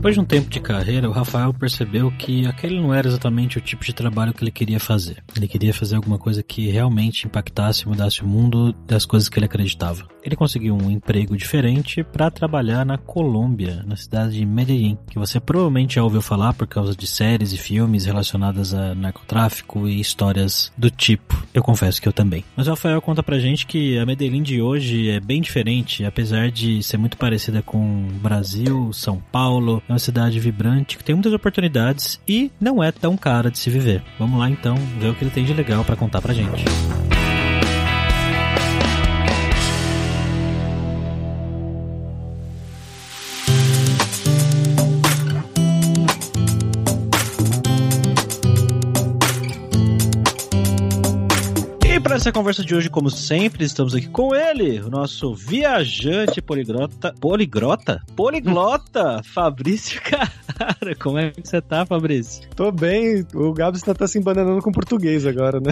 [0.00, 3.60] Depois de um tempo de carreira, o Rafael percebeu que aquele não era exatamente o
[3.60, 5.22] tipo de trabalho que ele queria fazer.
[5.36, 9.38] Ele queria fazer alguma coisa que realmente impactasse e mudasse o mundo das coisas que
[9.38, 10.08] ele acreditava.
[10.22, 15.38] Ele conseguiu um emprego diferente para trabalhar na Colômbia, na cidade de Medellín, que você
[15.38, 20.72] provavelmente já ouviu falar por causa de séries e filmes relacionadas a narcotráfico e histórias
[20.78, 21.46] do tipo.
[21.52, 22.42] Eu confesso que eu também.
[22.56, 26.50] Mas o Rafael conta pra gente que a Medellín de hoje é bem diferente, apesar
[26.50, 31.32] de ser muito parecida com Brasil, São Paulo, é uma cidade vibrante que tem muitas
[31.32, 34.02] oportunidades e não é tão cara de se viver.
[34.18, 36.64] Vamos lá então ver o que ele tem de legal para contar pra gente.
[52.10, 57.14] Para essa conversa de hoje, como sempre, estamos aqui com ele, o nosso viajante poligrota.
[57.20, 58.02] Poligrota?
[58.16, 60.96] Poliglota, Fabrício Carrara.
[60.98, 62.48] Como é que você tá, Fabrício?
[62.56, 63.24] Tô bem.
[63.32, 65.70] O Gabs tá, tá se embananando com português agora, né?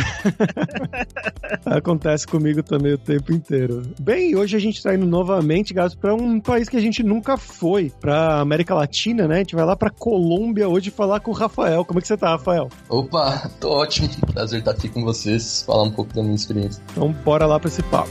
[1.66, 3.82] Acontece comigo também o tempo inteiro.
[3.98, 7.36] Bem, hoje a gente tá indo novamente, Gabs, pra um país que a gente nunca
[7.36, 9.34] foi, pra América Latina, né?
[9.34, 11.84] A gente vai lá pra Colômbia hoje falar com o Rafael.
[11.84, 12.68] Como é que você tá, Rafael?
[12.88, 14.08] Opa, tô ótimo.
[14.32, 16.82] Prazer estar aqui com vocês, falar um pouco da minha experiência.
[16.92, 18.10] Então bora lá para esse papo.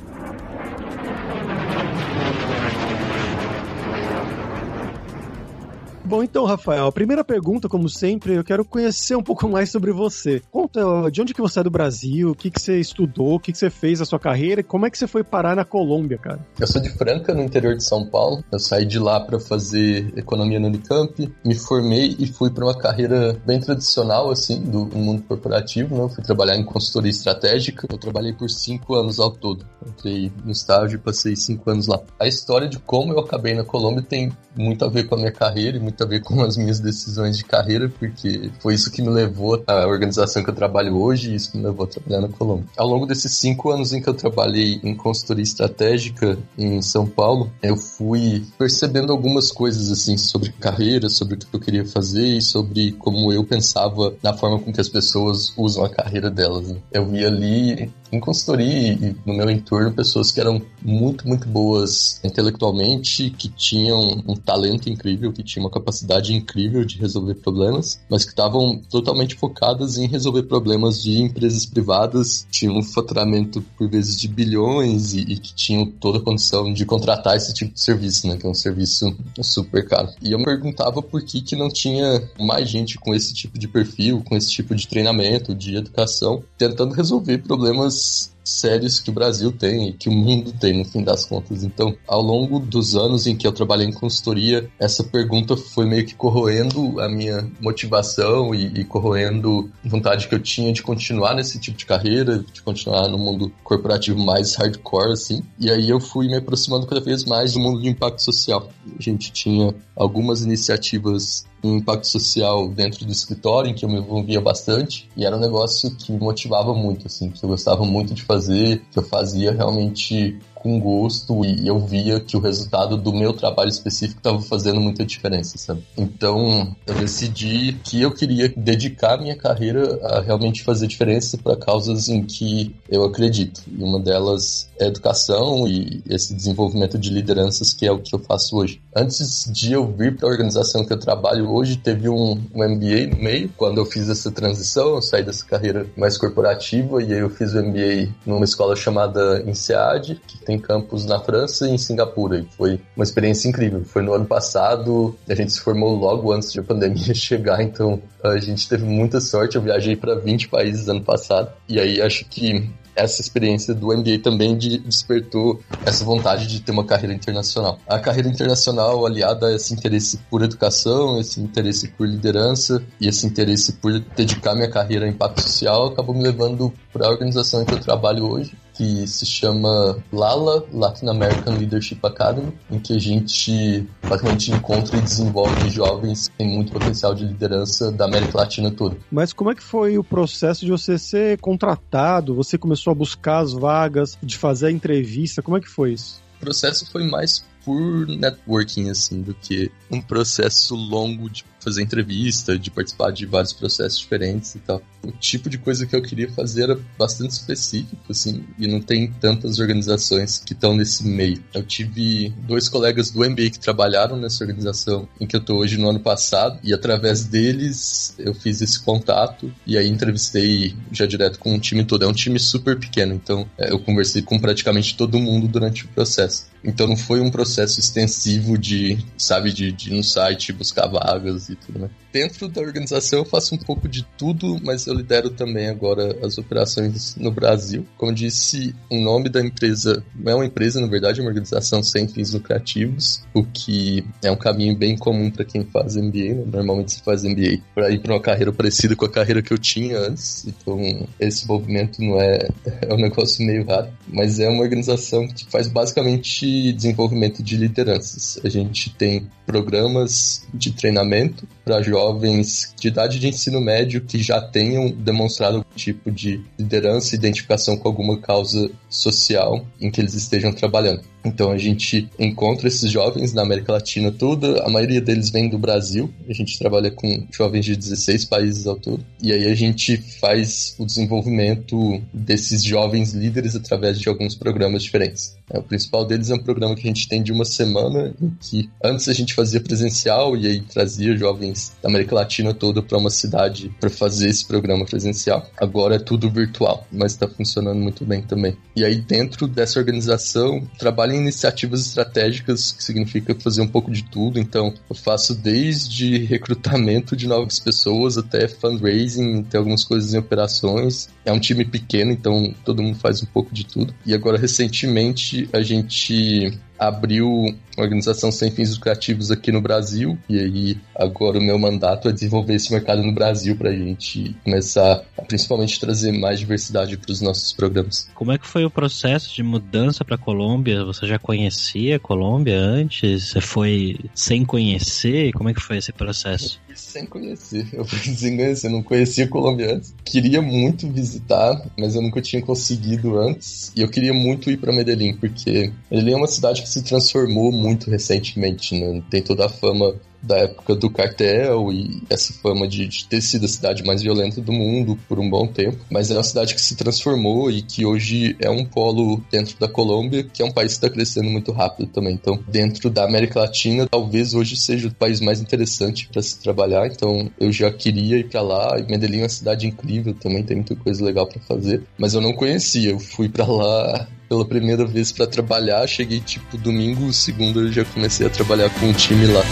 [6.11, 9.93] Bom, então, Rafael, a primeira pergunta, como sempre, eu quero conhecer um pouco mais sobre
[9.93, 10.41] você.
[10.51, 13.53] Conta de onde que você é do Brasil, o que, que você estudou, o que,
[13.53, 16.17] que você fez na sua carreira e como é que você foi parar na Colômbia,
[16.17, 16.45] cara?
[16.59, 18.43] Eu sou de Franca, no interior de São Paulo.
[18.51, 22.77] Eu saí de lá para fazer economia no Unicamp, me formei e fui para uma
[22.77, 26.03] carreira bem tradicional, assim, do mundo corporativo, né?
[26.03, 27.87] Eu fui trabalhar em consultoria estratégica.
[27.89, 29.65] Eu trabalhei por cinco anos ao todo.
[29.87, 32.01] Entrei no estágio e passei cinco anos lá.
[32.19, 35.31] A história de como eu acabei na Colômbia tem muito a ver com a minha
[35.31, 38.91] carreira e muito muito a ver com as minhas decisões de carreira, porque foi isso
[38.91, 42.21] que me levou à organização que eu trabalho hoje e isso me levou a trabalhar
[42.21, 42.65] na Colômbia.
[42.77, 47.51] Ao longo desses cinco anos em que eu trabalhei em consultoria estratégica em São Paulo,
[47.61, 52.41] eu fui percebendo algumas coisas assim sobre carreira, sobre o que eu queria fazer e
[52.41, 56.67] sobre como eu pensava na forma com que as pessoas usam a carreira delas.
[56.67, 56.77] Né?
[56.91, 62.19] Eu vi ali em consultoria e no meu entorno pessoas que eram muito, muito boas
[62.23, 68.23] intelectualmente, que tinham um talento incrível, que tinham uma capacidade incrível de resolver problemas, mas
[68.23, 74.19] que estavam totalmente focadas em resolver problemas de empresas privadas, tinham um faturamento por vezes
[74.19, 78.27] de bilhões e, e que tinham toda a condição de contratar esse tipo de serviço,
[78.27, 80.09] né, que é um serviço super caro.
[80.21, 83.67] E eu me perguntava por que que não tinha mais gente com esse tipo de
[83.67, 88.00] perfil, com esse tipo de treinamento, de educação, tentando resolver problemas
[88.43, 91.63] sérios que o Brasil tem e que o mundo tem, no fim das contas.
[91.63, 96.05] Então, ao longo dos anos em que eu trabalhei em consultoria, essa pergunta foi meio
[96.05, 101.59] que corroendo a minha motivação e, e corroendo vontade que eu tinha de continuar nesse
[101.59, 105.43] tipo de carreira, de continuar no mundo corporativo mais hardcore, assim.
[105.59, 108.69] E aí eu fui me aproximando cada vez mais do mundo de impacto social.
[108.97, 113.99] A gente tinha algumas iniciativas um impacto social dentro do escritório, em que eu me
[113.99, 118.13] envolvia bastante, e era um negócio que me motivava muito, assim, que eu gostava muito
[118.13, 123.11] de fazer, que eu fazia realmente com gosto e eu via que o resultado do
[123.11, 125.83] meu trabalho específico estava fazendo muita diferença, sabe?
[125.97, 132.09] Então eu decidi que eu queria dedicar minha carreira a realmente fazer diferença para causas
[132.09, 133.63] em que eu acredito.
[133.67, 138.19] E uma delas é educação e esse desenvolvimento de lideranças que é o que eu
[138.19, 138.81] faço hoje.
[138.95, 143.07] Antes de eu vir para a organização que eu trabalho hoje, teve um, um MBA
[143.09, 143.49] no meio.
[143.57, 147.53] Quando eu fiz essa transição, eu saí dessa carreira mais corporativa e aí eu fiz
[147.53, 152.39] o MBA numa escola chamada INSEAD, que tem tem campus na França e em Singapura.
[152.39, 153.83] E foi uma experiência incrível.
[153.85, 158.01] Foi no ano passado, a gente se formou logo antes de a pandemia chegar, então
[158.23, 159.55] a gente teve muita sorte.
[159.55, 161.51] Eu viajei para 20 países ano passado.
[161.69, 166.73] E aí acho que essa experiência do MBA também de, despertou essa vontade de ter
[166.73, 167.79] uma carreira internacional.
[167.87, 173.25] A carreira internacional aliada a esse interesse por educação, esse interesse por liderança e esse
[173.25, 177.65] interesse por dedicar minha carreira a impacto social acabou me levando para a organização em
[177.65, 182.99] que eu trabalho hoje, que se chama LALA, Latin American Leadership Academy, em que a
[182.99, 188.71] gente basicamente encontra e desenvolve jovens que têm muito potencial de liderança da América Latina
[188.71, 188.97] toda.
[189.11, 192.33] Mas como é que foi o processo de você ser contratado?
[192.33, 196.19] Você começou a buscar as vagas, de fazer a entrevista, como é que foi isso?
[196.37, 202.57] O processo foi mais por networking, assim, do que um processo longo de fazer entrevista,
[202.57, 204.81] de participar de vários processos diferentes e tal.
[205.03, 209.11] O tipo de coisa que eu queria fazer era bastante específico, assim, e não tem
[209.11, 211.43] tantas organizações que estão nesse meio.
[211.53, 215.77] Eu tive dois colegas do MBA que trabalharam nessa organização em que eu tô hoje
[215.77, 221.39] no ano passado, e através deles eu fiz esse contato, e aí entrevistei já direto
[221.39, 222.03] com o time todo.
[222.03, 225.87] É um time super pequeno, então é, eu conversei com praticamente todo mundo durante o
[225.89, 226.51] processo.
[226.63, 231.49] Então não foi um processo extensivo de, sabe, de, de ir no site buscar vagas
[231.77, 231.89] né?
[232.11, 236.37] Dentro da organização eu faço um pouco de tudo, mas eu lidero também agora as
[236.37, 237.85] operações no Brasil.
[237.97, 241.81] Como disse, o nome da empresa não é uma empresa, na verdade, é uma organização
[241.81, 246.33] sem fins lucrativos, o que é um caminho bem comum para quem faz MBA.
[246.33, 246.43] Né?
[246.51, 249.57] Normalmente se faz MBA para ir para uma carreira parecida com a carreira que eu
[249.57, 250.45] tinha antes.
[250.45, 252.49] Então, esse movimento não é,
[252.81, 258.39] é um negócio meio raro, mas é uma organização que faz basicamente desenvolvimento de lideranças.
[258.43, 261.60] A gente tem programas de treinamento Obrigado.
[261.63, 267.15] Para jovens de idade de ensino médio que já tenham demonstrado algum tipo de liderança
[267.15, 271.03] e identificação com alguma causa social em que eles estejam trabalhando.
[271.23, 275.57] Então a gente encontra esses jovens na América Latina toda, a maioria deles vem do
[275.57, 279.97] Brasil, a gente trabalha com jovens de 16 países ao todo, e aí a gente
[280.19, 285.35] faz o desenvolvimento desses jovens líderes através de alguns programas diferentes.
[285.49, 288.31] É, o principal deles é um programa que a gente tem de uma semana, em
[288.39, 291.50] que antes a gente fazia presencial e aí trazia jovens
[291.81, 295.49] da América Latina toda para uma cidade para fazer esse programa presencial.
[295.59, 298.57] Agora é tudo virtual, mas está funcionando muito bem também.
[298.75, 304.03] E aí dentro dessa organização trabalha em iniciativas estratégicas, que significa fazer um pouco de
[304.03, 304.39] tudo.
[304.39, 311.09] Então eu faço desde recrutamento de novas pessoas até fundraising, tem algumas coisas em operações.
[311.25, 313.93] É um time pequeno, então todo mundo faz um pouco de tudo.
[314.05, 320.77] E agora recentemente a gente abriu organização sem fins lucrativos aqui no Brasil, e aí
[320.95, 325.21] agora o meu mandato é desenvolver esse mercado no Brasil para a gente começar a
[325.21, 328.09] principalmente trazer mais diversidade para os nossos programas.
[328.15, 330.83] Como é que foi o processo de mudança para a Colômbia?
[330.83, 333.29] Você já conhecia a Colômbia antes?
[333.29, 335.31] Você foi sem conhecer?
[335.33, 336.59] Como é que foi esse processo?
[336.75, 339.93] Sem conhecer, eu fui sem conhecer, não conhecia a Colômbia antes.
[340.03, 344.73] Queria muito visitar, mas eu nunca tinha conseguido antes, e eu queria muito ir para
[344.73, 349.01] Medellín, porque Medellín é uma cidade que se transformou muito recentemente, né?
[349.09, 353.45] Tem toda a fama da época do cartel e essa fama de, de, ter sido
[353.45, 356.61] a cidade mais violenta do mundo por um bom tempo, mas é uma cidade que
[356.61, 360.73] se transformou e que hoje é um polo dentro da Colômbia, que é um país
[360.73, 362.13] que está crescendo muito rápido também.
[362.13, 366.87] Então, dentro da América Latina, talvez hoje seja o país mais interessante para se trabalhar.
[366.87, 368.79] Então, eu já queria ir para lá.
[368.79, 372.21] E Medellín é uma cidade incrível, também tem muita coisa legal para fazer, mas eu
[372.21, 372.91] não conhecia.
[372.91, 377.83] Eu fui para lá pela primeira vez para trabalhar, cheguei tipo domingo, segunda eu já
[377.83, 379.43] comecei a trabalhar com um time lá.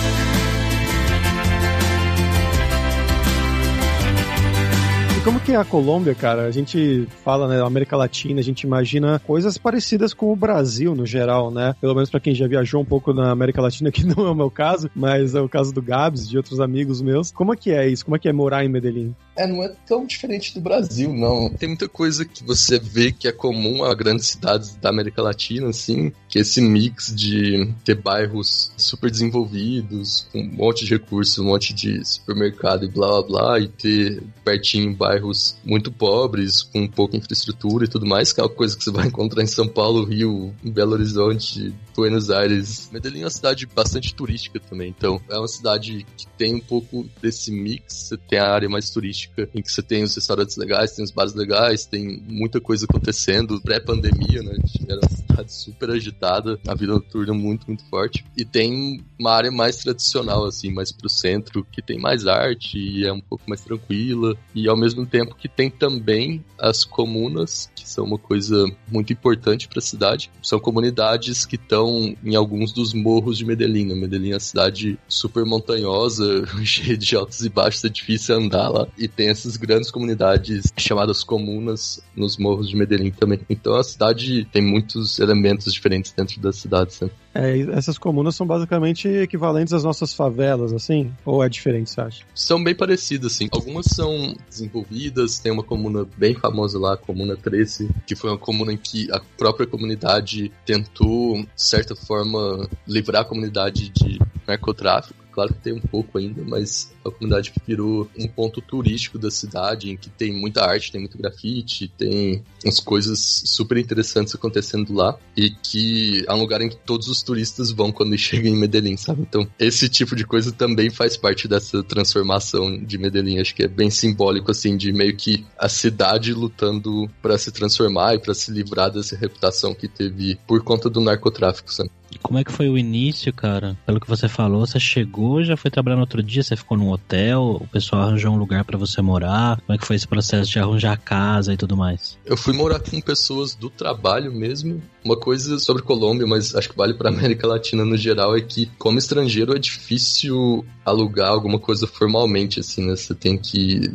[5.30, 6.48] Como que é a Colômbia, cara?
[6.48, 11.06] A gente fala, né, América Latina, a gente imagina coisas parecidas com o Brasil no
[11.06, 11.76] geral, né?
[11.80, 14.34] Pelo menos para quem já viajou um pouco na América Latina, que não é o
[14.34, 17.30] meu caso, mas é o caso do Gabs, de outros amigos meus.
[17.30, 18.06] Como é que é isso?
[18.06, 19.14] Como é que é morar em Medellín?
[19.40, 21.50] É, não é tão diferente do Brasil, não.
[21.50, 25.70] Tem muita coisa que você vê que é comum a grandes cidades da América Latina,
[25.70, 31.40] assim, que é esse mix de ter bairros super desenvolvidos, com um monte de recursos,
[31.40, 36.88] um monte de supermercado e blá blá blá, e ter pertinho bairros muito pobres, com
[36.88, 39.68] pouca infraestrutura e tudo mais, que é uma coisa que você vai encontrar em São
[39.68, 42.90] Paulo, Rio, Belo Horizonte, Buenos Aires.
[42.92, 47.08] Medellín é uma cidade bastante turística também, então é uma cidade que tem um pouco
[47.22, 50.96] desse mix, você tem a área mais turística em que você tem os restaurantes legais,
[50.96, 53.62] tem os bares legais, tem muita coisa acontecendo.
[53.62, 54.58] Pré-pandemia, né?
[54.88, 58.26] Era uma cidade super agitada, a vida noturna muito, muito forte.
[58.38, 63.06] E tem uma área mais tradicional, assim, mais pro centro, que tem mais arte e
[63.06, 64.38] é um pouco mais tranquila.
[64.56, 69.68] E ao mesmo tempo que tem também as comunas, que são uma coisa muito importante
[69.68, 70.32] para a cidade.
[70.42, 73.94] São comunidades que estão em alguns dos morros de Medellín.
[73.96, 78.88] Medellín é uma cidade super montanhosa, cheia de altos e baixos, é difícil andar lá.
[78.98, 83.40] E tem essas grandes comunidades chamadas comunas nos morros de Medellín também.
[83.50, 86.94] Então a cidade tem muitos elementos diferentes dentro da cidade.
[86.94, 87.12] Sabe?
[87.40, 91.12] É, essas comunas são basicamente equivalentes às nossas favelas, assim?
[91.26, 92.24] Ou é diferente, você acha?
[92.36, 93.48] São bem parecidas, assim.
[93.52, 98.38] Algumas são desenvolvidas, tem uma comuna bem famosa lá, a Comuna 13, que foi uma
[98.38, 105.19] comuna em que a própria comunidade tentou, de certa forma, livrar a comunidade de narcotráfico
[105.40, 109.90] claro que tem um pouco ainda, mas a comunidade virou um ponto turístico da cidade,
[109.90, 115.18] em que tem muita arte, tem muito grafite, tem umas coisas super interessantes acontecendo lá,
[115.38, 118.98] e que é um lugar em que todos os turistas vão quando chegam em Medellín,
[118.98, 119.22] sabe?
[119.22, 123.40] Então, esse tipo de coisa também faz parte dessa transformação de Medellín.
[123.40, 128.16] Acho que é bem simbólico, assim, de meio que a cidade lutando para se transformar
[128.16, 131.92] e para se livrar dessa reputação que teve por conta do narcotráfico, sabe?
[132.22, 133.78] Como é que foi o início, cara?
[133.86, 136.90] Pelo que você falou, você chegou, já foi trabalhar no outro dia, você ficou num
[136.90, 139.60] hotel, o pessoal arranjou um lugar para você morar.
[139.62, 142.18] Como é que foi esse processo de arranjar casa e tudo mais?
[142.26, 144.82] Eu fui morar com pessoas do trabalho mesmo.
[145.04, 148.68] Uma coisa sobre Colômbia, mas acho que vale para América Latina no geral, é que
[148.78, 152.96] como estrangeiro é difícil alugar alguma coisa formalmente, assim, né?
[152.96, 153.92] Você tem que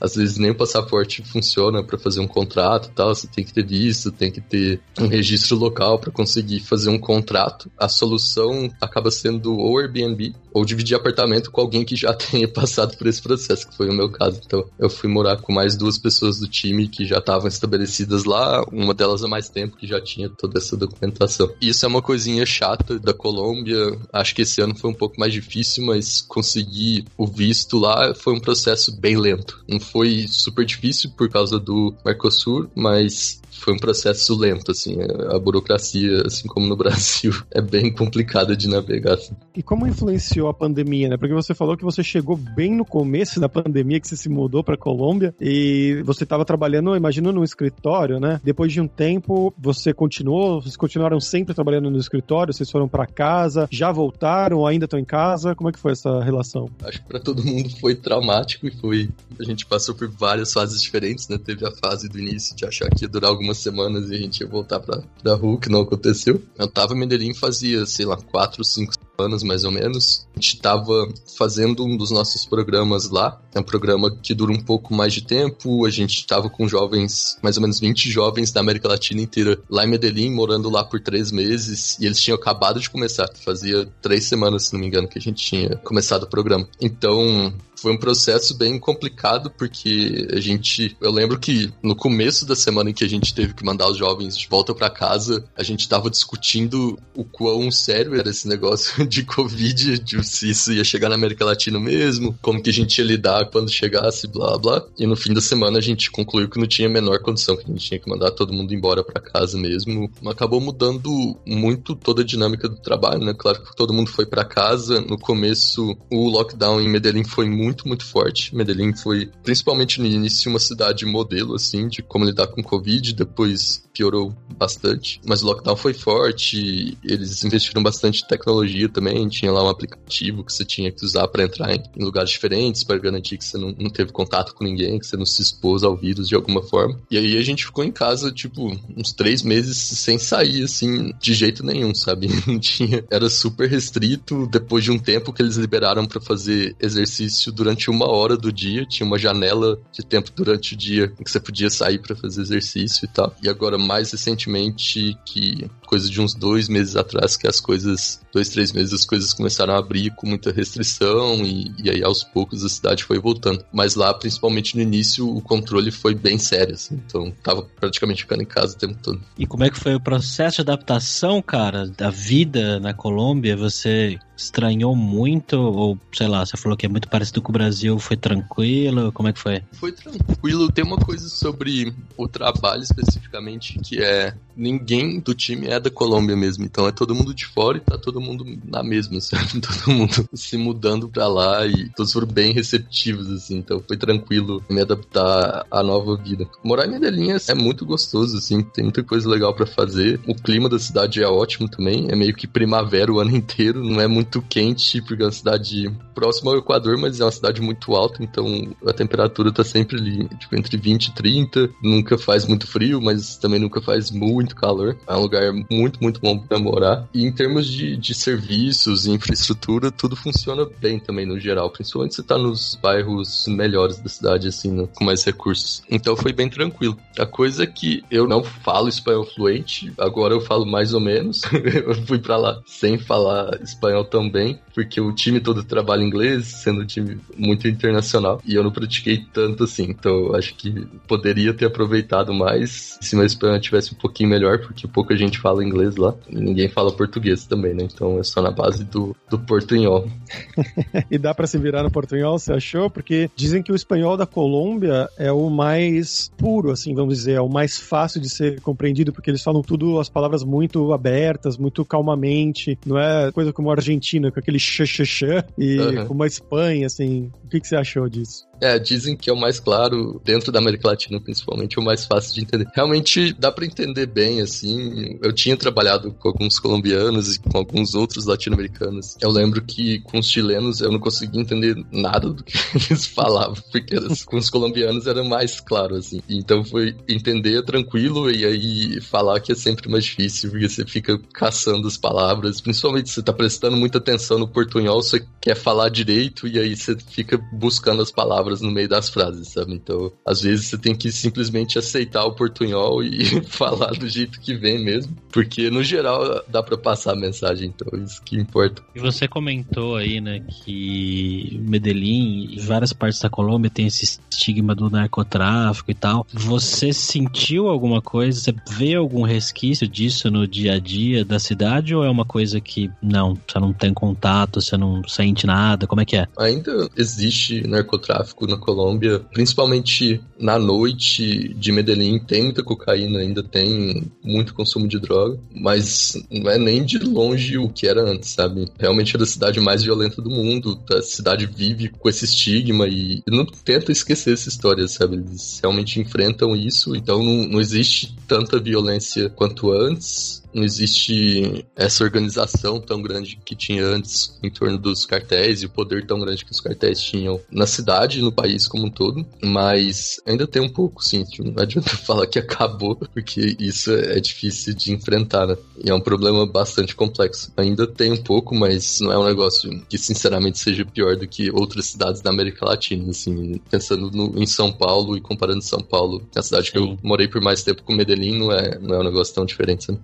[0.00, 3.14] às vezes nem o passaporte funciona para fazer um contrato, e tal.
[3.14, 6.98] Você tem que ter visto, tem que ter um registro local para conseguir fazer um
[6.98, 12.48] contrato a solução acaba sendo ou Airbnb ou dividir apartamento com alguém que já tenha
[12.48, 14.40] passado por esse processo, que foi o meu caso.
[14.44, 18.62] Então, eu fui morar com mais duas pessoas do time que já estavam estabelecidas lá,
[18.72, 21.50] uma delas há mais tempo que já tinha toda essa documentação.
[21.60, 23.98] Isso é uma coisinha chata da Colômbia.
[24.12, 28.34] Acho que esse ano foi um pouco mais difícil, mas conseguir o visto lá foi
[28.34, 29.62] um processo bem lento.
[29.68, 34.96] Não foi super difícil por causa do Mercosul, mas foi um processo lento, assim.
[35.30, 39.14] A burocracia, assim como no Brasil, é bem complicada de navegar.
[39.14, 39.34] Assim.
[39.54, 41.16] E como influenciou a pandemia, né?
[41.16, 44.62] Porque você falou que você chegou bem no começo da pandemia, que você se mudou
[44.62, 48.40] para Colômbia e você estava trabalhando, imagino, no escritório, né?
[48.42, 53.06] Depois de um tempo, você continuou, vocês continuaram sempre trabalhando no escritório, vocês foram para
[53.06, 55.54] casa, já voltaram, ainda estão em casa?
[55.54, 56.68] Como é que foi essa relação?
[56.84, 59.08] Acho que para todo mundo foi traumático e foi.
[59.38, 61.38] A gente passou por várias fases diferentes, né?
[61.38, 64.40] Teve a fase do início de achar que ia durar algumas semanas e a gente
[64.40, 66.40] ia voltar pra, pra rua, que não aconteceu.
[66.56, 70.26] Eu tava em Medellín fazia, sei lá, quatro, cinco anos mais ou menos.
[70.34, 73.40] A gente estava fazendo um dos nossos programas lá.
[73.54, 75.84] É um programa que dura um pouco mais de tempo.
[75.84, 79.84] A gente estava com jovens, mais ou menos 20 jovens da América Latina inteira lá
[79.84, 81.98] em Medellín, morando lá por três meses.
[81.98, 83.28] E eles tinham acabado de começar.
[83.44, 86.68] Fazia três semanas, se não me engano, que a gente tinha começado o programa.
[86.80, 90.96] Então, foi um processo bem complicado, porque a gente.
[91.00, 93.96] Eu lembro que no começo da semana em que a gente teve que mandar os
[93.96, 99.07] jovens de volta para casa, a gente estava discutindo o quão sério era esse negócio
[99.08, 102.98] de Covid, de se isso ia chegar na América Latina mesmo, como que a gente
[102.98, 104.84] ia lidar quando chegasse, blá blá.
[104.98, 107.64] E no fim da semana a gente concluiu que não tinha a menor condição, que
[107.64, 110.10] a gente tinha que mandar todo mundo embora para casa mesmo.
[110.26, 111.10] Acabou mudando
[111.46, 113.34] muito toda a dinâmica do trabalho, né?
[113.36, 115.00] Claro que todo mundo foi para casa.
[115.00, 118.54] No começo, o lockdown em Medellín foi muito, muito forte.
[118.54, 123.14] Medellín foi, principalmente no início, uma cidade modelo, assim, de como lidar com Covid.
[123.14, 125.20] Depois piorou bastante.
[125.26, 129.28] Mas o lockdown foi forte, eles investiram bastante em tecnologia também.
[129.28, 132.98] Tinha lá um aplicativo que você tinha que usar para entrar em, lugares diferentes, para
[132.98, 135.96] garantir que você não, não, teve contato com ninguém, que você não se expôs ao
[135.96, 137.00] vírus de alguma forma.
[137.10, 141.32] E aí a gente ficou em casa, tipo, uns três meses sem sair, assim, de
[141.32, 142.28] jeito nenhum, sabe?
[142.46, 143.04] Não tinha.
[143.10, 144.46] Era super restrito.
[144.46, 148.86] Depois de um tempo que eles liberaram para fazer exercício durante uma hora do dia,
[148.86, 152.40] tinha uma janela de tempo durante o dia em que você podia sair para fazer
[152.40, 153.34] exercício e tal.
[153.42, 158.48] E agora, mais recentemente, que coisa de uns dois meses atrás, que as coisas, dois,
[158.48, 162.64] três meses, as coisas começaram a abrir com muita restrição e, e aí aos poucos
[162.64, 163.64] a cidade foi voltando.
[163.72, 168.42] Mas lá, principalmente no início, o controle foi bem sério, assim, então tava praticamente ficando
[168.42, 169.20] em casa o tempo todo.
[169.38, 173.56] E como é que foi o processo de adaptação, cara, da vida na Colômbia?
[173.56, 175.58] Você estranhou muito?
[175.58, 179.12] Ou, sei lá, você falou que é muito parecido com o Brasil, foi tranquilo?
[179.12, 179.62] Como é que foi?
[179.72, 180.70] Foi tranquilo.
[180.70, 186.36] Tem uma coisa sobre o trabalho especificamente que é ninguém do time é da Colômbia
[186.36, 189.60] mesmo, então é todo mundo de fora e tá todo mundo na mesma, sabe?
[189.60, 194.62] Todo mundo se mudando pra lá e todos foram bem receptivos, assim, então foi tranquilo
[194.68, 196.48] me adaptar à nova vida.
[196.64, 200.20] Morar em Medellín é muito gostoso, assim, tem muita coisa legal para fazer.
[200.26, 204.00] O clima da cidade é ótimo também, é meio que primavera o ano inteiro, não
[204.00, 207.94] é muito quente, porque é uma cidade próxima ao Equador, mas é uma cidade muito
[207.94, 208.46] alta, então
[208.86, 213.36] a temperatura tá sempre ali, tipo, entre 20 e 30, nunca faz muito frio, mas
[213.36, 214.96] também nunca faz muito calor.
[215.06, 217.08] É um lugar muito, muito bom para morar.
[217.14, 222.16] E em termos de, de serviços e infraestrutura, tudo funciona bem também no geral, principalmente
[222.16, 225.82] se tá nos bairros melhores da cidade, assim, né, com mais recursos.
[225.88, 226.96] Então foi bem tranquilo.
[227.18, 231.42] A coisa é que eu não falo espanhol fluente, agora eu falo mais ou menos.
[231.86, 236.46] eu fui para lá sem falar espanhol tão bem, porque o time todo trabalha inglês,
[236.46, 239.84] sendo um time muito internacional, e eu não pratiquei tanto assim.
[239.90, 244.88] Então acho que poderia ter aproveitado mais se meu espanhol tivesse um pouquinho melhor, porque
[244.88, 247.84] pouca gente fala inglês lá, e ninguém fala português também, né?
[247.84, 250.08] Então é só na base do, do portunhol.
[251.10, 252.88] e dá para se virar no portunhol, você achou?
[252.88, 257.40] Porque dizem que o espanhol da Colômbia é o mais puro, assim, vamos dizer, é
[257.40, 261.84] o mais fácil de ser compreendido, porque eles falam tudo, as palavras muito abertas, muito
[261.84, 263.74] calmamente, não é coisa como a
[264.08, 265.26] Argentina, com aquele xixi
[265.58, 266.06] e uhum.
[266.06, 267.30] como a Espanha, assim.
[267.44, 268.47] O que, que você achou disso?
[268.60, 272.34] É, dizem que é o mais claro, dentro da América Latina principalmente, o mais fácil
[272.34, 272.66] de entender.
[272.74, 275.18] Realmente dá para entender bem, assim.
[275.22, 279.16] Eu tinha trabalhado com alguns colombianos e com alguns outros latino-americanos.
[279.20, 283.56] Eu lembro que com os chilenos eu não conseguia entender nada do que eles falavam,
[283.70, 283.96] porque
[284.26, 286.20] com os colombianos era mais claro, assim.
[286.28, 291.18] Então foi entender tranquilo e aí falar que é sempre mais difícil, porque você fica
[291.32, 295.88] caçando as palavras, principalmente se você tá prestando muita atenção no portunhol, você quer falar
[295.88, 299.74] direito e aí você fica buscando as palavras palavras no meio das frases, sabe?
[299.74, 304.54] Então, às vezes você tem que simplesmente aceitar o portunhol e falar do jeito que
[304.54, 308.82] vem mesmo, porque no geral dá para passar a mensagem, então isso que importa.
[308.94, 314.74] E você comentou aí, né, que Medellín e várias partes da Colômbia tem esse estigma
[314.74, 316.26] do narcotráfico e tal.
[316.32, 318.40] Você sentiu alguma coisa?
[318.40, 322.60] Você vê algum resquício disso no dia a dia da cidade ou é uma coisa
[322.60, 325.86] que não, você não tem contato, você não sente nada?
[325.86, 326.26] Como é que é?
[326.38, 333.42] Ainda existe narcotráfico tráfico na Colômbia, principalmente na noite de Medellín, tem muita cocaína, ainda
[333.42, 338.30] tem muito consumo de droga, mas não é nem de longe o que era antes,
[338.30, 338.70] sabe?
[338.78, 343.22] Realmente é a cidade mais violenta do mundo, a cidade vive com esse estigma e
[343.26, 345.16] não tenta esquecer essa história, sabe?
[345.16, 352.04] Eles realmente enfrentam isso, então não, não existe tanta violência quanto antes não existe essa
[352.04, 356.44] organização tão grande que tinha antes em torno dos cartéis e o poder tão grande
[356.44, 360.68] que os cartéis tinham na cidade, no país como um todo, mas ainda tem um
[360.68, 361.24] pouco, sim.
[361.24, 365.56] Tipo, não adianta falar que acabou, porque isso é difícil de enfrentar, né?
[365.84, 367.52] E é um problema bastante complexo.
[367.56, 371.50] Ainda tem um pouco, mas não é um negócio que, sinceramente, seja pior do que
[371.50, 376.20] outras cidades da América Latina, assim, pensando no, em São Paulo e comparando São Paulo,
[376.32, 378.96] que é a cidade que eu morei por mais tempo com Medellín, não é, não
[378.96, 379.98] é um negócio tão diferente, né?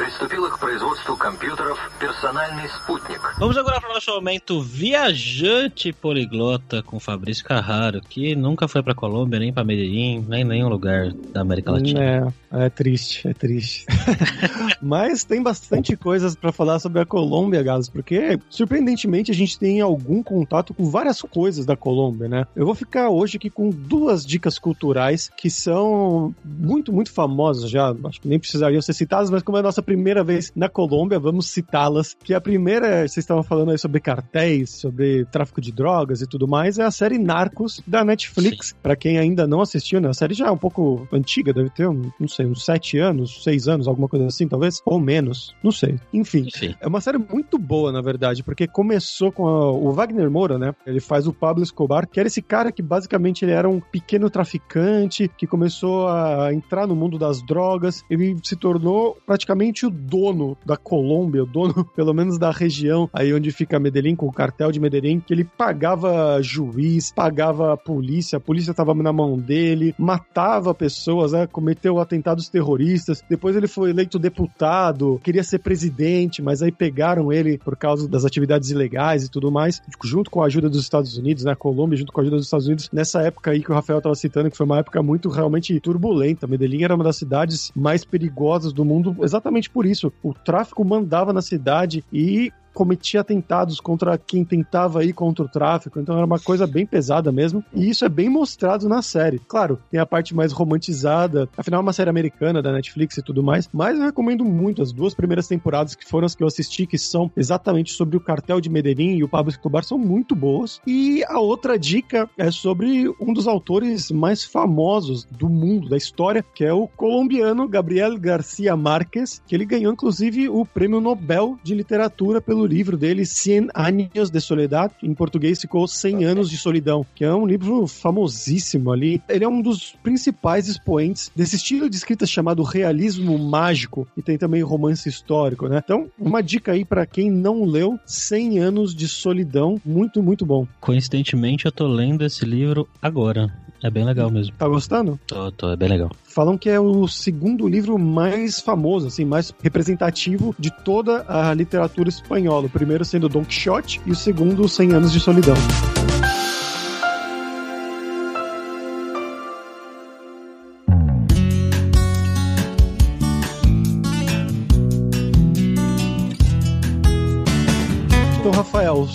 [0.00, 3.20] приступила к производству компьютеров «Персональный спутник».
[3.38, 8.94] Vamos agora para o nosso momento viajante poliglota com Fabrício Carraro, que nunca foi para
[8.94, 12.34] Colômbia, nem para Medellín, nem nenhum lugar da América Latina.
[12.52, 13.86] É, é triste, é triste.
[14.82, 19.80] Mas tem bastante coisas para falar sobre a Colômbia, Gás, porque surpreendentemente a gente tem
[19.80, 22.46] algum contato com várias coisas da Colômbia, né?
[22.54, 27.94] Eu vou ficar hoje aqui com duas dicas culturais que são muito, muito famosas já,
[28.04, 31.19] acho que nem precisariam ser citadas, mas como é a nossa primeira vez na Colômbia,
[31.19, 32.15] vamos citá-las.
[32.23, 36.47] Que a primeira, vocês estavam falando aí sobre cartéis, sobre tráfico de drogas e tudo
[36.47, 38.73] mais, é a série Narcos da Netflix.
[38.81, 40.07] Para quem ainda não assistiu, né?
[40.07, 43.67] A série já é um pouco antiga, deve ter, não sei, uns sete anos, seis
[43.67, 45.99] anos, alguma coisa assim, talvez, ou menos, não sei.
[46.13, 46.73] Enfim, Sim.
[46.79, 50.73] é uma série muito boa, na verdade, porque começou com a, o Wagner Moura, né?
[50.87, 54.29] Ele faz o Pablo Escobar, que era esse cara que basicamente ele era um pequeno
[54.29, 58.05] traficante que começou a entrar no mundo das drogas.
[58.09, 63.33] Ele se tornou praticamente o dono da Colômbia, o dono pelo menos da região aí
[63.33, 68.39] onde fica Medellín, com o cartel de Medellín, que ele pagava juiz, pagava polícia, a
[68.39, 73.23] polícia estava na mão dele, matava pessoas, né, cometeu atentados terroristas.
[73.29, 78.25] Depois ele foi eleito deputado, queria ser presidente, mas aí pegaram ele por causa das
[78.25, 82.11] atividades ilegais e tudo mais, junto com a ajuda dos Estados Unidos, né, Colômbia junto
[82.11, 84.57] com a ajuda dos Estados Unidos, nessa época aí que o Rafael estava citando, que
[84.57, 86.47] foi uma época muito realmente turbulenta.
[86.47, 90.11] Medellín era uma das cidades mais perigosas do mundo, exatamente por isso.
[90.23, 95.99] O tráfico mandava na cidade e cometia atentados contra quem tentava ir contra o tráfico,
[95.99, 99.39] então era uma coisa bem pesada mesmo, e isso é bem mostrado na série.
[99.39, 103.43] Claro, tem a parte mais romantizada, afinal é uma série americana da Netflix e tudo
[103.43, 106.85] mais, mas eu recomendo muito as duas primeiras temporadas que foram as que eu assisti,
[106.85, 110.79] que são exatamente sobre o cartel de Medellín e o Pablo Escobar, são muito boas.
[110.85, 116.43] E a outra dica é sobre um dos autores mais famosos do mundo, da história,
[116.53, 121.75] que é o colombiano Gabriel Garcia Marques, que ele ganhou inclusive o Prêmio Nobel de
[121.75, 127.05] Literatura pelo livro dele Cien Años de Soledad, em português ficou 100 anos de solidão,
[127.15, 129.21] que é um livro famosíssimo ali.
[129.27, 134.37] Ele é um dos principais expoentes desse estilo de escrita chamado realismo mágico e tem
[134.37, 135.81] também romance histórico, né?
[135.83, 140.67] Então, uma dica aí para quem não leu 100 anos de solidão, muito muito bom.
[140.79, 143.51] Coincidentemente, eu tô lendo esse livro agora.
[143.83, 144.53] É bem legal mesmo.
[144.57, 145.19] Tá gostando?
[145.25, 146.11] Tô, tô, é bem legal.
[146.23, 152.09] Falam que é o segundo livro mais famoso, assim, mais representativo de toda a literatura
[152.09, 152.67] espanhola.
[152.67, 155.55] O primeiro sendo Don Quixote e o segundo, Cem Anos de Solidão.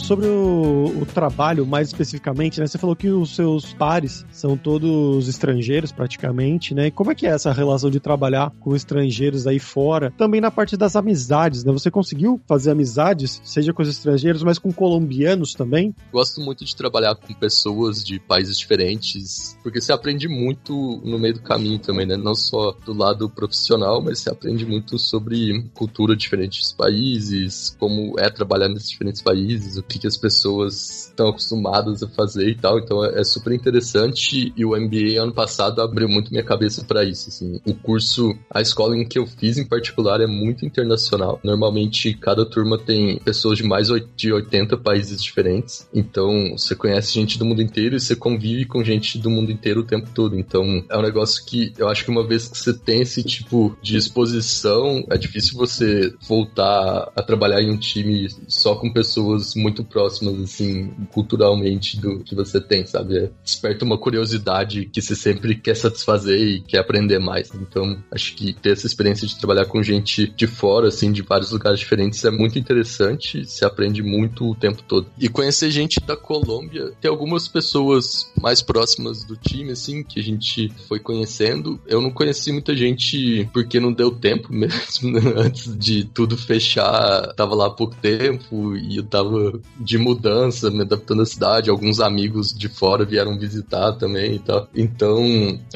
[0.06, 2.66] Sobre o, o, trabalho mais especificamente, né?
[2.66, 6.86] Você falou que os seus pares são todos estrangeiros praticamente, né?
[6.86, 10.12] E como é que é essa relação de trabalhar com estrangeiros aí fora?
[10.16, 11.72] Também na parte das amizades, né?
[11.72, 15.92] Você conseguiu fazer amizades, seja com os estrangeiros, mas com colombianos também?
[16.12, 21.34] Gosto muito de trabalhar com pessoas de países diferentes, porque você aprende muito no meio
[21.34, 22.16] do caminho também, né?
[22.16, 28.14] Não só do lado profissional, mas você aprende muito sobre cultura de diferentes países, como
[28.20, 32.54] é trabalhar nesses diferentes países, o que, que as pessoas estão acostumadas a fazer e
[32.54, 32.78] tal.
[32.78, 37.04] Então é, é super interessante e o MBA ano passado abriu muito minha cabeça para
[37.04, 37.28] isso.
[37.28, 37.60] Assim.
[37.66, 41.40] O curso, a escola em que eu fiz em particular é muito internacional.
[41.42, 45.88] Normalmente cada turma tem pessoas de mais de 80 países diferentes.
[45.94, 49.80] Então você conhece gente do mundo inteiro e você convive com gente do mundo inteiro
[49.80, 50.38] o tempo todo.
[50.38, 53.76] Então é um negócio que eu acho que uma vez que você tem esse tipo
[53.82, 59.84] de exposição, é difícil você voltar a trabalhar em um time só com pessoas muito
[59.86, 63.18] próximas, assim, culturalmente do que você tem, sabe?
[63.18, 67.50] É, desperta uma curiosidade que você sempre quer satisfazer e quer aprender mais.
[67.54, 71.50] Então, acho que ter essa experiência de trabalhar com gente de fora, assim, de vários
[71.50, 75.06] lugares diferentes é muito interessante, se aprende muito o tempo todo.
[75.18, 80.22] E conhecer gente da Colômbia, tem algumas pessoas mais próximas do time, assim, que a
[80.22, 81.80] gente foi conhecendo.
[81.86, 85.20] Eu não conheci muita gente porque não deu tempo mesmo, né?
[85.36, 90.82] antes de tudo fechar, tava lá há pouco tempo e eu tava de mudança, me
[90.82, 91.70] adaptando à cidade.
[91.70, 94.68] Alguns amigos de fora vieram visitar também e tal.
[94.74, 95.24] Então,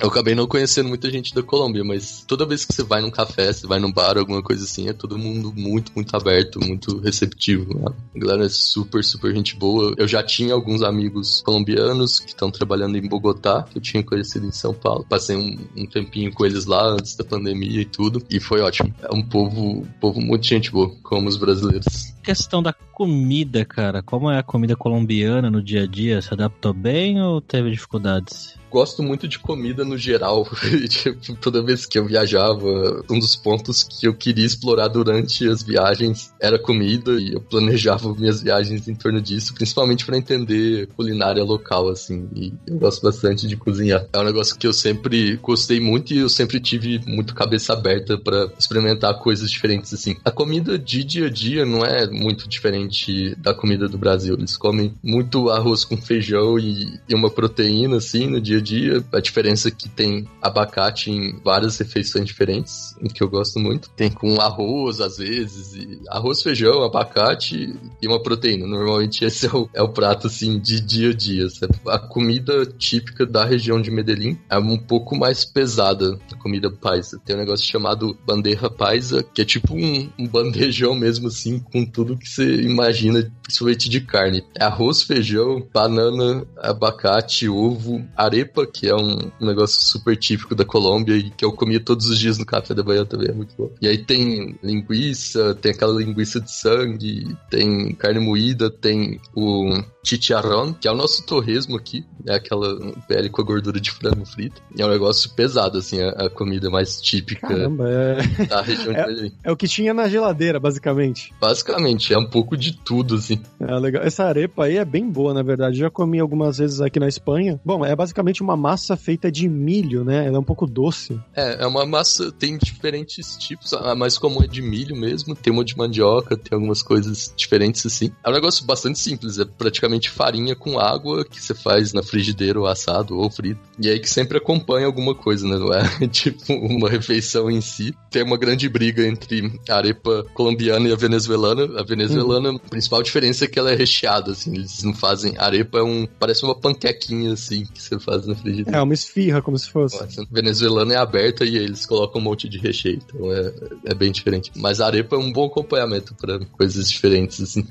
[0.01, 3.11] eu acabei não conhecendo muita gente da Colômbia, mas toda vez que você vai num
[3.11, 6.99] café, você vai num bar, alguma coisa assim, é todo mundo muito, muito aberto, muito
[6.99, 7.79] receptivo.
[7.79, 7.87] Né?
[8.15, 9.95] A galera é super, super gente boa.
[9.97, 14.47] Eu já tinha alguns amigos colombianos que estão trabalhando em Bogotá, que eu tinha conhecido
[14.47, 15.05] em São Paulo.
[15.09, 18.93] Passei um, um tempinho com eles lá antes da pandemia e tudo, e foi ótimo.
[19.03, 24.05] É um povo, povo muito gente boa, como os brasileiros questão da comida, cara.
[24.05, 26.23] Como é a comida colombiana no dia a dia?
[26.23, 28.60] Se adaptou bem ou teve dificuldades?
[28.71, 30.49] Gosto muito de comida no geral.
[30.89, 35.63] tipo, toda vez que eu viajava, um dos pontos que eu queria explorar durante as
[35.63, 41.43] viagens era comida e eu planejava minhas viagens em torno disso, principalmente para entender culinária
[41.43, 42.29] local, assim.
[42.35, 44.07] E eu gosto bastante de cozinhar.
[44.13, 48.17] É um negócio que eu sempre gostei muito e eu sempre tive muito cabeça aberta
[48.17, 50.17] para experimentar coisas diferentes, assim.
[50.25, 54.35] A comida de dia a dia não é muito diferente da comida do Brasil.
[54.35, 59.05] Eles comem muito arroz com feijão e, uma proteína, assim, no dia a dia.
[59.13, 63.91] A diferença é que tem abacate em várias refeições diferentes, que eu gosto muito.
[63.91, 68.67] Tem com arroz, às vezes, e arroz, feijão, abacate e uma proteína.
[68.67, 71.47] Normalmente esse é o, é o prato, assim, de dia a dia.
[71.87, 77.21] A comida típica da região de Medellín é um pouco mais pesada, a comida paisa.
[77.25, 81.85] Tem um negócio chamado bandeja paisa, que é tipo um, um bandejão mesmo, assim, com
[81.85, 84.45] tudo que você imagina, principalmente de carne.
[84.59, 90.65] É arroz, feijão, banana, abacate, ovo, arepa sopa, que é um, negócio super típico da
[90.65, 93.55] Colômbia e que eu comia todos os dias no café da manhã também, é muito
[93.57, 93.71] bom.
[93.81, 100.73] E aí tem linguiça, tem aquela linguiça de sangue, tem carne moída, tem o chicharrón,
[100.73, 104.63] que é o nosso torresmo aqui, é aquela pele com a gordura de frango frito.
[104.79, 108.47] É um negócio pesado, assim, a, a comida mais típica Caramba, é...
[108.47, 109.33] da região é, de Medellín.
[109.45, 111.33] É o que tinha na geladeira, basicamente.
[111.41, 113.41] Basicamente, é um pouco de tudo, assim.
[113.61, 114.03] É legal.
[114.03, 115.79] Essa arepa aí é bem boa, na verdade.
[115.79, 117.61] Já comi algumas vezes aqui na Espanha.
[117.65, 120.27] Bom, é basicamente uma massa feita de milho, né?
[120.27, 121.21] Ela é um pouco doce.
[121.35, 123.73] É, é uma massa, tem diferentes tipos.
[123.73, 127.85] A mais comum é de milho mesmo, tem uma de mandioca, tem algumas coisas diferentes
[127.85, 128.11] assim.
[128.25, 132.61] É um negócio bastante simples, é praticamente farinha com água que você faz na frigideira
[132.61, 133.61] ou assado ou frito.
[133.79, 135.59] E aí que sempre acompanha alguma coisa, né?
[135.59, 137.95] Não é tipo uma refeição em si.
[138.11, 141.81] Tem uma grande briga entre a arepa colombiana e a venezuelana.
[141.81, 144.55] A venezuelana, a principal diferença é que ela é recheada, assim.
[144.55, 145.35] Eles não fazem.
[145.39, 146.07] A arepa é um.
[146.19, 148.79] Parece uma panquequinha, assim, que você faz na frigideira.
[148.79, 149.97] É, uma esfirra, como se fosse.
[149.97, 153.01] A venezuelana é aberta e eles colocam um monte de recheio.
[153.05, 153.53] Então é,
[153.87, 154.53] é bem diferente.
[154.57, 157.67] Mas a arepa é um bom acompanhamento para coisas diferentes, assim.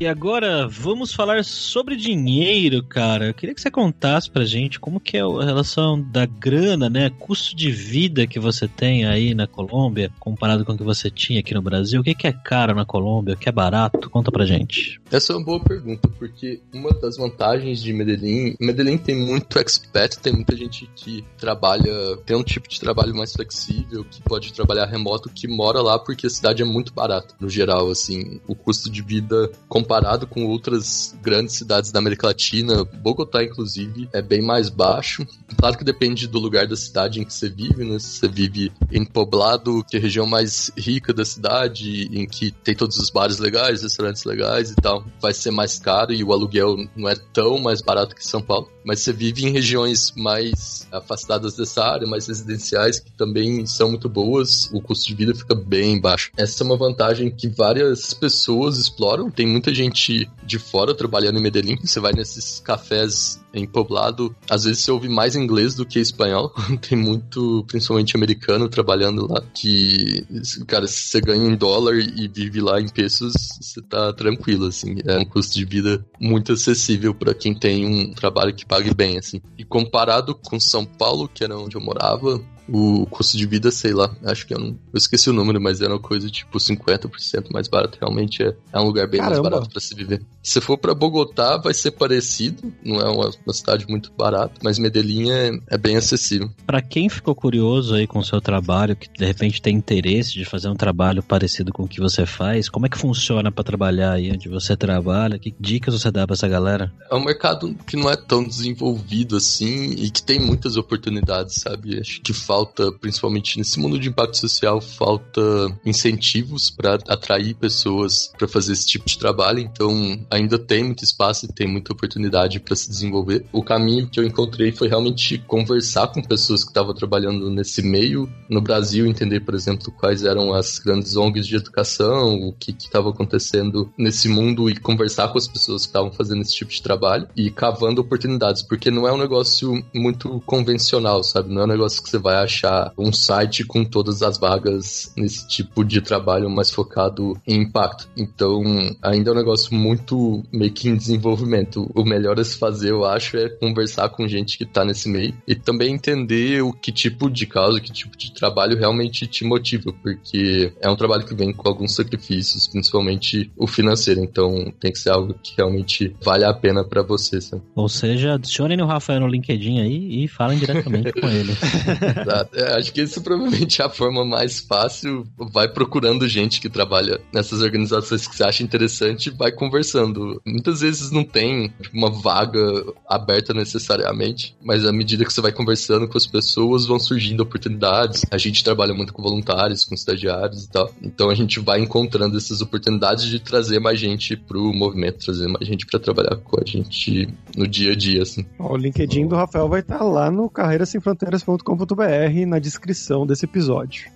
[0.00, 3.26] E agora vamos falar sobre dinheiro, cara.
[3.26, 7.10] Eu queria que você contasse pra gente como que é a relação da grana, né?
[7.10, 11.40] Custo de vida que você tem aí na Colômbia, comparado com o que você tinha
[11.40, 12.00] aqui no Brasil.
[12.00, 13.34] O que, é caro na Colômbia?
[13.34, 14.08] O que é barato?
[14.08, 14.98] Conta pra gente.
[15.12, 20.18] Essa é uma boa pergunta, porque uma das vantagens de Medellín, Medellín tem muito expat,
[20.18, 24.86] tem muita gente que trabalha, tem um tipo de trabalho mais flexível, que pode trabalhar
[24.86, 28.88] remoto, que mora lá porque a cidade é muito barata, no geral, assim, o custo
[28.88, 29.89] de vida comparado
[30.28, 35.26] com outras grandes cidades da América Latina, Bogotá, inclusive, é bem mais baixo.
[35.58, 37.98] Claro que depende do lugar da cidade em que você vive, né?
[37.98, 42.52] Se você vive em Poblado, que é a região mais rica da cidade, em que
[42.52, 46.32] tem todos os bares legais, restaurantes legais e tal, vai ser mais caro e o
[46.32, 48.68] aluguel não é tão mais barato que São Paulo.
[48.84, 54.08] Mas você vive em regiões mais afastadas dessa área, mais residenciais, que também são muito
[54.08, 56.30] boas, o custo de vida fica bem baixo.
[56.36, 59.30] Essa é uma vantagem que várias pessoas exploram.
[59.30, 61.76] Tem muita gente de fora trabalhando em Medellín.
[61.82, 66.52] Você vai nesses cafés em poblado, às vezes você ouve mais inglês do que espanhol.
[66.88, 69.42] Tem muito, principalmente americano, trabalhando lá.
[69.52, 70.24] Que,
[70.66, 74.98] cara, se você ganha em dólar e vive lá em pesos, você tá tranquilo, assim.
[75.04, 79.18] É um custo de vida muito acessível para quem tem um trabalho que pague bem,
[79.18, 79.40] assim.
[79.58, 83.92] E comparado com São Paulo, que era onde eu morava, o custo de vida, sei
[83.92, 84.68] lá, acho que eu não.
[84.68, 87.98] Eu esqueci o número, mas era uma coisa tipo 50% mais barato.
[88.00, 89.42] Realmente é, é um lugar bem Caramba.
[89.42, 90.22] mais barato para se viver.
[90.42, 92.72] Se for para Bogotá, vai ser parecido.
[92.84, 96.50] Não é uma, uma cidade muito barata, mas Medellín é, é bem acessível.
[96.66, 100.44] Para quem ficou curioso aí com o seu trabalho, que de repente tem interesse de
[100.44, 104.12] fazer um trabalho parecido com o que você faz, como é que funciona para trabalhar
[104.12, 105.38] aí onde você trabalha?
[105.38, 106.92] Que dicas você dá para essa galera?
[107.10, 111.98] É um mercado que não é tão desenvolvido assim e que tem muitas oportunidades, sabe?
[111.98, 112.59] Acho que falta,
[113.00, 115.40] principalmente nesse mundo de impacto social, falta
[115.84, 119.60] incentivos para atrair pessoas para fazer esse tipo de trabalho.
[119.60, 123.44] Então, ainda tem muito espaço e tem muita oportunidade para se desenvolver.
[123.52, 128.28] O caminho que eu encontrei foi realmente conversar com pessoas que estavam trabalhando nesse meio
[128.48, 133.10] no Brasil, entender, por exemplo, quais eram as grandes ONGs de educação, o que estava
[133.10, 137.28] acontecendo nesse mundo e conversar com as pessoas que estavam fazendo esse tipo de trabalho
[137.36, 141.52] e cavando oportunidades, porque não é um negócio muito convencional, sabe?
[141.52, 145.46] Não é um negócio que você vai achar um site com todas as vagas nesse
[145.48, 148.08] tipo de trabalho mais focado em impacto.
[148.16, 148.62] Então,
[149.02, 151.90] ainda é um negócio muito meio que em desenvolvimento.
[151.94, 155.34] O melhor a se fazer, eu acho, é conversar com gente que tá nesse meio
[155.46, 159.92] e também entender o que tipo de causa, que tipo de trabalho realmente te motiva,
[160.02, 164.20] porque é um trabalho que vem com alguns sacrifícios, principalmente o financeiro.
[164.22, 167.62] Então, tem que ser algo que realmente vale a pena para você, sabe?
[167.74, 171.52] Ou seja, adicionem o Rafael no LinkedIn aí e falem diretamente com ele.
[172.30, 172.58] Exato.
[172.58, 175.26] É, acho que isso provavelmente é a forma mais fácil.
[175.36, 180.40] Vai procurando gente que trabalha nessas organizações que você acha interessante e vai conversando.
[180.46, 182.60] Muitas vezes não tem tipo, uma vaga
[183.08, 188.24] aberta necessariamente, mas à medida que você vai conversando com as pessoas, vão surgindo oportunidades.
[188.30, 190.90] A gente trabalha muito com voluntários, com estagiários e tal.
[191.02, 195.66] Então a gente vai encontrando essas oportunidades de trazer mais gente pro movimento, trazer mais
[195.66, 198.44] gente para trabalhar com a gente no dia a dia, assim.
[198.58, 204.10] O LinkedIn do Rafael vai estar lá no carreirasemfronteiras.com.br na descrição desse episódio.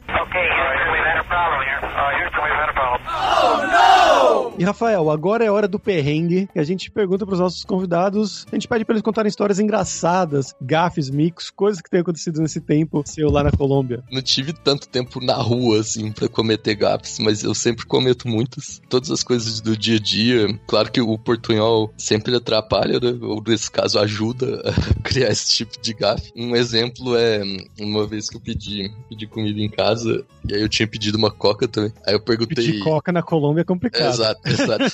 [4.57, 6.49] E Rafael, agora é hora do perrengue.
[6.55, 10.55] E a gente pergunta pros nossos convidados, a gente pede pra eles contarem histórias engraçadas,
[10.61, 14.05] gafes, micos, coisas que têm acontecido nesse tempo seu lá na Colômbia.
[14.11, 18.81] Não tive tanto tempo na rua, assim, pra cometer gafes, mas eu sempre cometo muitas.
[18.89, 20.61] Todas as coisas do dia a dia.
[20.67, 23.19] Claro que o portunhol sempre atrapalha, né?
[23.21, 26.33] Ou nesse caso ajuda a criar esse tipo de gafe.
[26.37, 27.43] Um exemplo é
[27.81, 31.31] uma vez que eu pedi, pedi comida em casa, e aí eu tinha pedido uma
[31.31, 31.93] coca também.
[32.07, 32.55] Aí eu perguntei.
[32.55, 34.13] Pedir coca na Colômbia é complicado.
[34.13, 34.44] Exato.
[34.45, 34.85] Exato.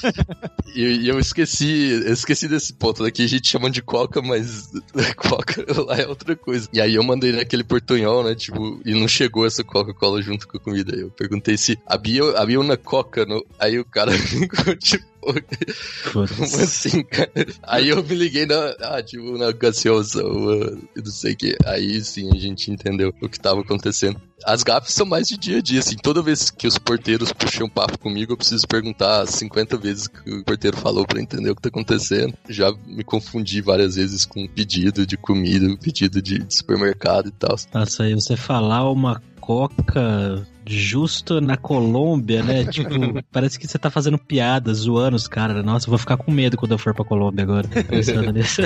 [0.74, 3.04] E, eu esqueci, eu esqueci desse ponto.
[3.04, 4.70] Aqui a gente chama de coca, mas
[5.16, 6.68] coca lá é outra coisa.
[6.72, 8.34] E aí eu mandei naquele portunhol, né?
[8.34, 10.94] Tipo, e não chegou essa Coca-Cola junto com a comida.
[10.94, 13.44] Eu perguntei se havia, havia uma coca no.
[13.58, 15.09] Aí o cara ficou tipo.
[16.12, 16.24] Como
[16.62, 17.30] assim, cara?
[17.62, 18.74] Aí eu me liguei na.
[18.80, 21.56] Ah, tipo, na gaseosa, não sei o que.
[21.64, 24.20] Aí sim a gente entendeu o que tava acontecendo.
[24.44, 25.96] As gafes são mais de dia a dia, assim.
[25.96, 30.30] Toda vez que os porteiros puxam um papo comigo, eu preciso perguntar 50 vezes que
[30.30, 32.32] o porteiro falou para entender o que tá acontecendo.
[32.48, 37.56] Já me confundi várias vezes com pedido de comida, pedido de, de supermercado e tal.
[37.74, 42.64] Nossa, aí você falar uma coca justo na Colômbia, né?
[42.70, 42.94] Tipo,
[43.32, 45.64] parece que você tá fazendo piada, zoando os caras.
[45.64, 48.62] Nossa, eu vou ficar com medo quando eu for pra Colômbia agora, pensando nisso.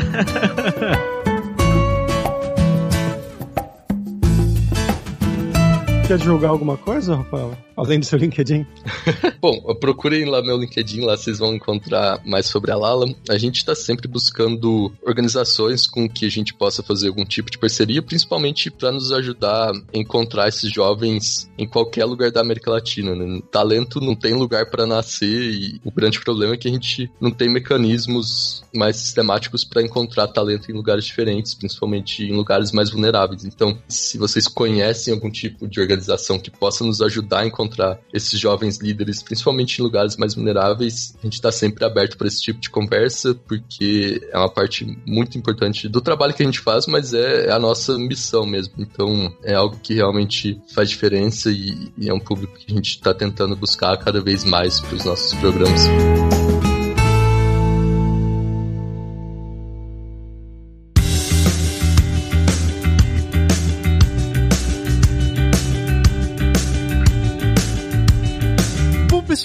[6.06, 7.56] Quer divulgar alguma coisa, Rafael?
[7.76, 8.64] Além do seu LinkedIn?
[9.40, 13.06] Bom, procurem lá meu LinkedIn, lá vocês vão encontrar mais sobre a Lala.
[13.28, 17.58] A gente está sempre buscando organizações com que a gente possa fazer algum tipo de
[17.58, 23.14] parceria, principalmente para nos ajudar a encontrar esses jovens em qualquer lugar da América Latina.
[23.14, 23.40] Né?
[23.50, 27.30] Talento não tem lugar para nascer e o grande problema é que a gente não
[27.30, 33.44] tem mecanismos mais sistemáticos para encontrar talento em lugares diferentes, principalmente em lugares mais vulneráveis.
[33.44, 37.63] Então, se vocês conhecem algum tipo de organização, que possa nos ajudar a encontrar
[38.12, 42.40] esses jovens líderes, principalmente em lugares mais vulneráveis, a gente está sempre aberto para esse
[42.40, 46.86] tipo de conversa, porque é uma parte muito importante do trabalho que a gente faz,
[46.86, 48.74] mas é, a nossa missão mesmo.
[48.78, 52.90] Então, é algo que realmente faz diferença e, e é um público que a gente
[52.90, 55.82] está tentando buscar cada vez mais para os nossos programas.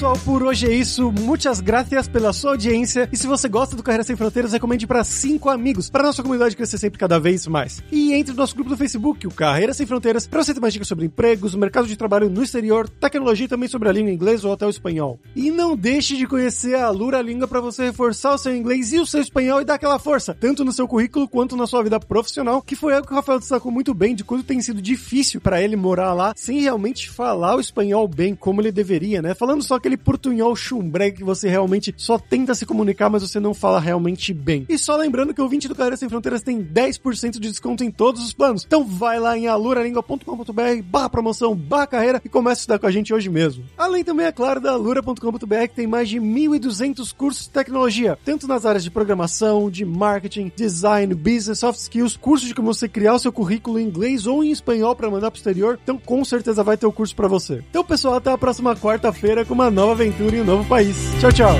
[0.10, 1.12] Pessoal, por hoje é isso.
[1.12, 3.10] Muitas graças pela sua audiência.
[3.12, 6.56] E se você gosta do Carreira Sem Fronteiras, recomende para cinco amigos, para nossa comunidade
[6.56, 7.84] crescer sempre cada vez mais.
[7.92, 10.74] E entre no nosso grupo do Facebook, o Carreira Sem Fronteiras, para você ter mais
[10.74, 14.48] dicas sobre empregos, mercado de trabalho no exterior, tecnologia e também sobre a língua inglesa
[14.48, 15.20] ou até o espanhol.
[15.36, 19.00] E não deixe de conhecer a Lura Língua para você reforçar o seu inglês e
[19.00, 22.00] o seu espanhol e dar aquela força, tanto no seu currículo quanto na sua vida
[22.00, 25.42] profissional, que foi algo que o Rafael destacou muito bem de quando tem sido difícil
[25.42, 29.34] para ele morar lá sem realmente falar o espanhol bem como ele deveria, né?
[29.34, 33.54] Falando só aquele portunhol chumbreg que você realmente só tenta se comunicar, mas você não
[33.54, 34.66] fala realmente bem.
[34.70, 37.92] E só lembrando que o 20 do Carreira Sem Fronteiras tem 10% de desconto em
[37.92, 38.64] todos os planos.
[38.66, 42.92] Então vai lá em aluralingua.com.br barra promoção, barra carreira e comece a estudar com a
[42.92, 43.64] gente hoje mesmo.
[43.78, 48.48] Além também, é claro, da alura.com.br que tem mais de 1.200 cursos de tecnologia, tanto
[48.48, 53.16] nas áreas de programação, de marketing, design, business, soft skills, cursos de como você criar
[53.16, 55.80] o seu currículo em inglês ou em espanhol para mandar pro exterior.
[55.84, 57.64] Então com certeza vai ter o curso para você.
[57.70, 60.96] Então pessoal, até a próxima quarta-feira com uma nova aventura em um novo país.
[61.20, 61.56] Tchau, tchau.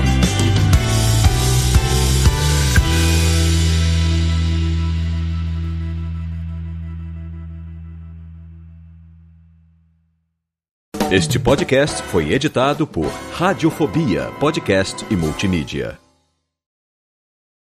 [11.10, 15.99] Este podcast foi editado por Radiofobia, podcast e multimídia.